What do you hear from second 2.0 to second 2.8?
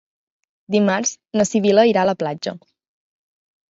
a la platja.